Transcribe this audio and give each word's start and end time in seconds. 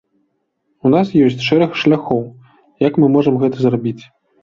У 0.87 0.91
нас 0.93 1.11
ёсць 1.27 1.45
шэраг 1.49 1.77
шляхоў, 1.83 2.25
як 2.89 2.93
мы 3.01 3.15
можам 3.21 3.41
гэта 3.47 3.57
зрабіць. 3.69 4.01